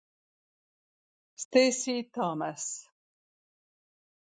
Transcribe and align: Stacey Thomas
Stacey 1.35 2.01
Thomas 2.09 2.89